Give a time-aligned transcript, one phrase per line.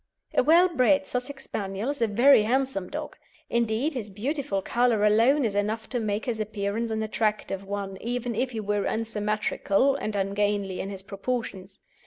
[0.33, 3.15] A well bred Sussex Spaniel is a very handsome dog.
[3.51, 8.33] Indeed, his beautiful colour alone is enough to make his appearance an attractive one, even
[8.33, 11.81] if he were unsymmetrical and ungainly in his proportions.